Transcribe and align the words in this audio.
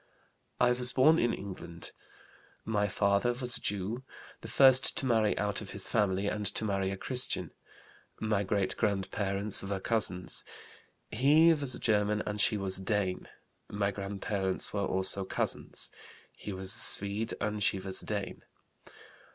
"I 0.59 0.69
was 0.71 0.93
born 0.93 1.19
in 1.19 1.31
England. 1.31 1.91
My 2.65 2.87
father 2.87 3.33
was 3.33 3.55
a 3.55 3.61
Jew, 3.61 4.01
the 4.41 4.47
first 4.47 4.97
to 4.97 5.05
marry 5.05 5.37
out 5.37 5.61
of 5.61 5.69
his 5.77 5.87
family 5.87 6.25
and 6.25 6.43
to 6.47 6.65
marry 6.65 6.89
a 6.89 6.97
Christian. 6.97 7.51
My 8.19 8.41
great 8.41 8.75
grandparents 8.77 9.61
were 9.61 9.79
cousins; 9.79 10.43
he 11.11 11.53
was 11.53 11.75
a 11.75 11.79
German 11.79 12.23
and 12.25 12.41
she 12.41 12.57
was 12.57 12.79
a 12.79 12.81
Dane. 12.81 13.29
My 13.69 13.91
grandparents 13.91 14.73
were 14.73 14.87
also 14.87 15.23
cousins; 15.23 15.91
he 16.33 16.51
was 16.51 16.73
a 16.75 16.79
Swede 16.79 17.35
and 17.39 17.61
she 17.61 17.77
was 17.77 18.01
a 18.01 18.05
Dane. 18.07 18.41